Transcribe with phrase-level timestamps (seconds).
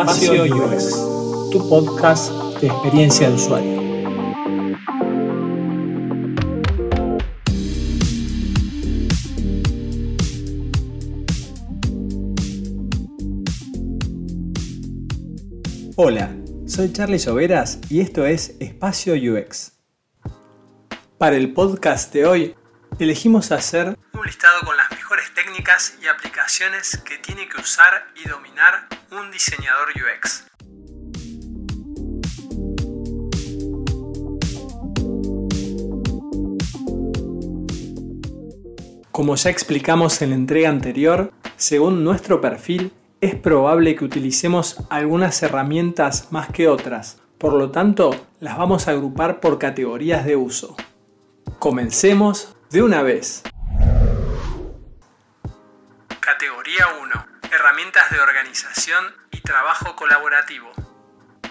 [0.00, 0.92] Espacio UX,
[1.50, 3.82] tu podcast de experiencia de usuario.
[15.96, 16.32] Hola,
[16.68, 19.72] soy Charlie Lloveras y esto es Espacio UX.
[21.18, 22.54] Para el podcast de hoy,
[23.00, 24.87] elegimos hacer un listado con las
[25.48, 30.46] técnicas y aplicaciones que tiene que usar y dominar un diseñador UX.
[39.10, 45.42] Como ya explicamos en la entrega anterior, según nuestro perfil, es probable que utilicemos algunas
[45.42, 50.76] herramientas más que otras, por lo tanto las vamos a agrupar por categorías de uso.
[51.58, 53.44] Comencemos de una vez.
[57.58, 60.70] Herramientas de organización y trabajo colaborativo.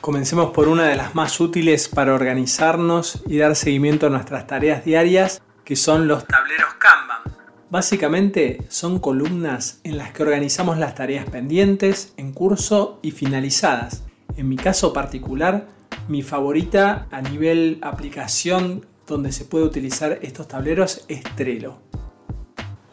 [0.00, 4.84] Comencemos por una de las más útiles para organizarnos y dar seguimiento a nuestras tareas
[4.84, 7.22] diarias, que son los tableros Kanban.
[7.70, 14.04] Básicamente son columnas en las que organizamos las tareas pendientes, en curso y finalizadas.
[14.36, 15.66] En mi caso particular,
[16.06, 21.80] mi favorita a nivel aplicación donde se puede utilizar estos tableros es Trello.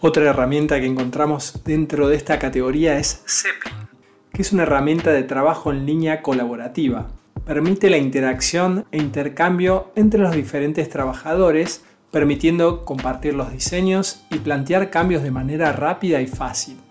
[0.06, 3.88] Otra herramienta que encontramos dentro de esta categoría es Zeppelin,
[4.34, 7.08] que es una herramienta de trabajo en línea colaborativa.
[7.46, 14.90] Permite la interacción e intercambio entre los diferentes trabajadores, permitiendo compartir los diseños y plantear
[14.90, 16.81] cambios de manera rápida y fácil.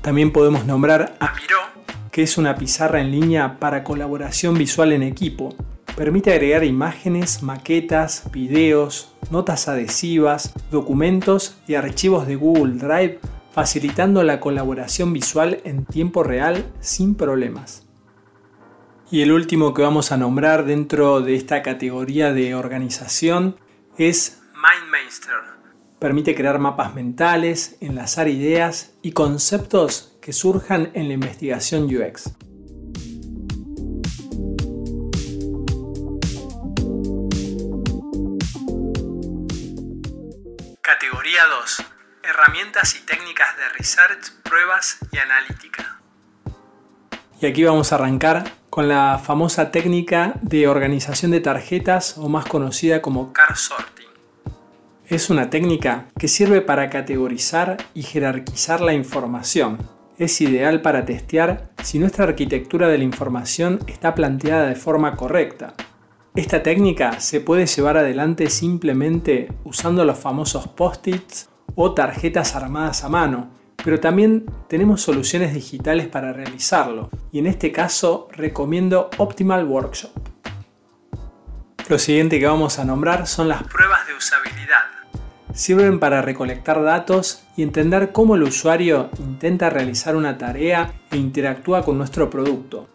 [0.00, 1.58] También podemos nombrar a Miro,
[2.10, 5.54] que es una pizarra en línea para colaboración visual en equipo,
[5.96, 13.18] Permite agregar imágenes, maquetas, videos, notas adhesivas, documentos y archivos de Google Drive,
[13.50, 17.86] facilitando la colaboración visual en tiempo real sin problemas.
[19.10, 23.56] Y el último que vamos a nombrar dentro de esta categoría de organización
[23.96, 25.56] es MindMeister.
[25.98, 32.34] Permite crear mapas mentales, enlazar ideas y conceptos que surjan en la investigación UX.
[41.36, 41.84] Categoría 2.
[42.22, 46.00] Herramientas y técnicas de research, pruebas y analítica.
[47.40, 52.46] Y aquí vamos a arrancar con la famosa técnica de organización de tarjetas o más
[52.46, 54.08] conocida como car sorting.
[55.06, 59.78] Es una técnica que sirve para categorizar y jerarquizar la información.
[60.16, 65.74] Es ideal para testear si nuestra arquitectura de la información está planteada de forma correcta
[66.36, 73.08] esta técnica se puede llevar adelante simplemente usando los famosos post-its o tarjetas armadas a
[73.08, 73.48] mano,
[73.82, 80.10] pero también tenemos soluciones digitales para realizarlo y en este caso recomiendo Optimal Workshop.
[81.88, 84.84] Lo siguiente que vamos a nombrar son las pruebas de usabilidad.
[85.54, 91.82] Sirven para recolectar datos y entender cómo el usuario intenta realizar una tarea e interactúa
[91.82, 92.88] con nuestro producto.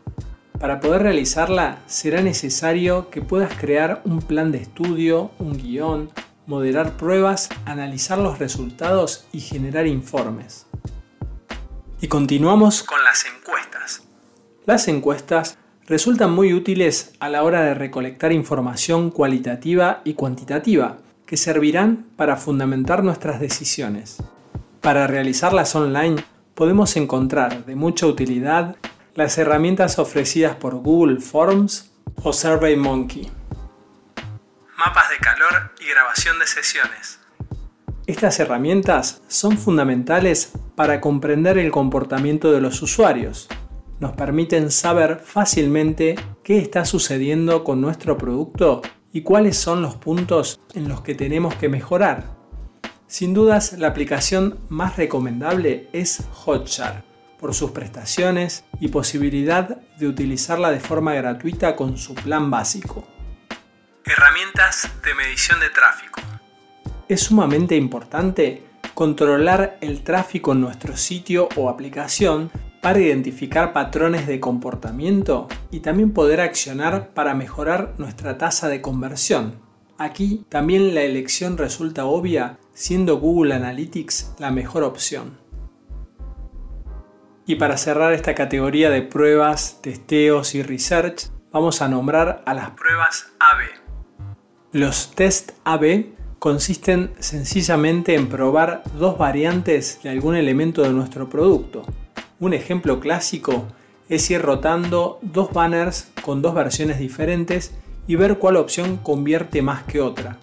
[0.61, 6.11] Para poder realizarla será necesario que puedas crear un plan de estudio, un guion,
[6.45, 10.67] moderar pruebas, analizar los resultados y generar informes.
[11.99, 14.03] Y continuamos con las encuestas.
[14.67, 15.57] Las encuestas
[15.87, 22.35] resultan muy útiles a la hora de recolectar información cualitativa y cuantitativa que servirán para
[22.37, 24.17] fundamentar nuestras decisiones.
[24.79, 26.23] Para realizarlas online
[26.53, 28.75] podemos encontrar de mucha utilidad
[29.13, 31.91] las herramientas ofrecidas por Google Forms
[32.23, 33.29] o SurveyMonkey.
[34.77, 37.19] Mapas de calor y grabación de sesiones.
[38.07, 43.47] Estas herramientas son fundamentales para comprender el comportamiento de los usuarios.
[43.99, 50.59] Nos permiten saber fácilmente qué está sucediendo con nuestro producto y cuáles son los puntos
[50.73, 52.23] en los que tenemos que mejorar.
[53.07, 57.10] Sin dudas, la aplicación más recomendable es Hotjar
[57.41, 63.05] por sus prestaciones y posibilidad de utilizarla de forma gratuita con su plan básico.
[64.05, 66.21] Herramientas de medición de tráfico.
[67.09, 68.63] Es sumamente importante
[68.93, 72.51] controlar el tráfico en nuestro sitio o aplicación
[72.81, 79.61] para identificar patrones de comportamiento y también poder accionar para mejorar nuestra tasa de conversión.
[79.97, 85.40] Aquí también la elección resulta obvia siendo Google Analytics la mejor opción.
[87.51, 92.69] Y para cerrar esta categoría de pruebas, testeos y research, vamos a nombrar a las
[92.69, 93.59] pruebas AB.
[94.71, 96.05] Los test AB
[96.39, 101.85] consisten sencillamente en probar dos variantes de algún elemento de nuestro producto.
[102.39, 103.67] Un ejemplo clásico
[104.07, 107.73] es ir rotando dos banners con dos versiones diferentes
[108.07, 110.37] y ver cuál opción convierte más que otra.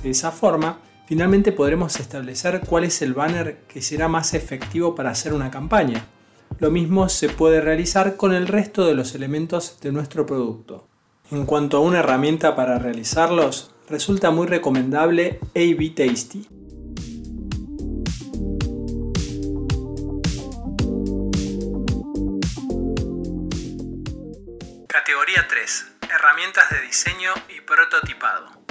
[0.00, 5.10] De esa forma, finalmente podremos establecer cuál es el banner que será más efectivo para
[5.10, 6.06] hacer una campaña.
[6.58, 10.88] Lo mismo se puede realizar con el resto de los elementos de nuestro producto.
[11.30, 16.46] En cuanto a una herramienta para realizarlos, resulta muy recomendable AB Tasty.
[24.88, 25.86] Categoría 3.
[26.14, 28.61] Herramientas de diseño y prototipado.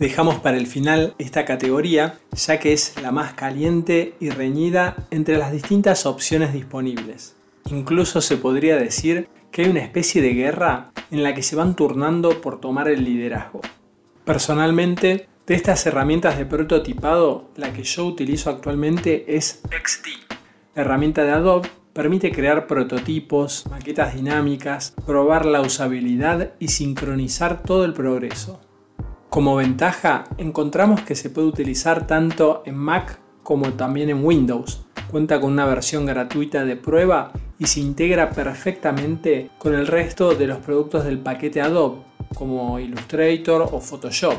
[0.00, 5.36] Dejamos para el final esta categoría ya que es la más caliente y reñida entre
[5.36, 7.36] las distintas opciones disponibles.
[7.66, 11.76] Incluso se podría decir que hay una especie de guerra en la que se van
[11.76, 13.60] turnando por tomar el liderazgo.
[14.24, 20.34] Personalmente, de estas herramientas de prototipado, la que yo utilizo actualmente es XD,
[20.76, 27.84] la herramienta de Adobe Permite crear prototipos, maquetas dinámicas, probar la usabilidad y sincronizar todo
[27.84, 28.60] el progreso.
[29.30, 34.84] Como ventaja, encontramos que se puede utilizar tanto en Mac como también en Windows.
[35.08, 40.48] Cuenta con una versión gratuita de prueba y se integra perfectamente con el resto de
[40.48, 42.02] los productos del paquete Adobe,
[42.34, 44.34] como Illustrator o Photoshop.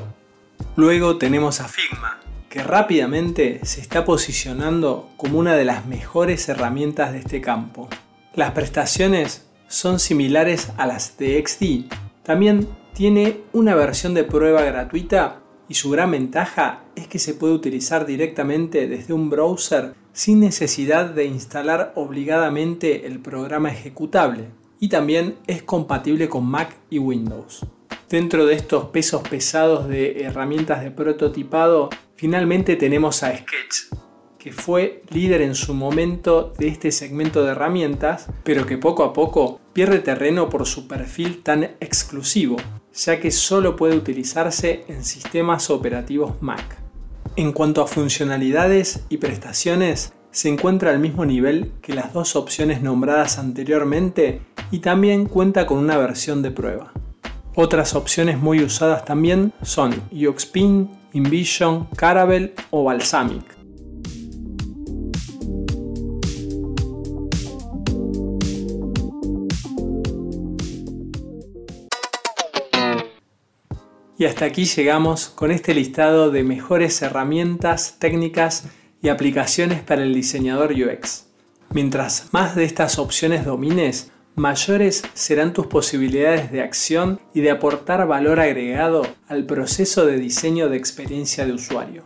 [0.76, 7.14] Luego tenemos a Figma, que rápidamente se está posicionando como una de las mejores herramientas
[7.14, 7.88] de este campo.
[8.36, 11.94] Las prestaciones son similares a las de XD.
[12.24, 17.54] También tiene una versión de prueba gratuita y su gran ventaja es que se puede
[17.54, 24.50] utilizar directamente desde un browser sin necesidad de instalar obligadamente el programa ejecutable
[24.80, 27.66] y también es compatible con Mac y Windows.
[28.10, 31.90] Dentro de estos pesos pesados de herramientas de prototipado
[32.22, 33.98] Finalmente tenemos a Sketch,
[34.38, 39.12] que fue líder en su momento de este segmento de herramientas, pero que poco a
[39.12, 42.58] poco pierde terreno por su perfil tan exclusivo,
[42.94, 46.78] ya que solo puede utilizarse en sistemas operativos Mac.
[47.36, 52.82] En cuanto a funcionalidades y prestaciones, se encuentra al mismo nivel que las dos opciones
[52.82, 54.42] nombradas anteriormente
[54.72, 56.94] y también cuenta con una versión de prueba.
[57.56, 63.61] Otras opciones muy usadas también son UXPin, Invision, Caravelle o Balsamic.
[74.22, 78.66] Y hasta aquí llegamos con este listado de mejores herramientas, técnicas
[79.02, 81.26] y aplicaciones para el diseñador UX.
[81.72, 88.06] Mientras más de estas opciones domines, mayores serán tus posibilidades de acción y de aportar
[88.06, 92.06] valor agregado al proceso de diseño de experiencia de usuario.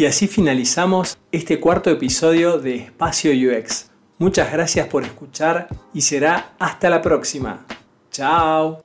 [0.00, 3.90] Y así finalizamos este cuarto episodio de Espacio UX.
[4.16, 7.66] Muchas gracias por escuchar y será hasta la próxima.
[8.10, 8.82] Chao.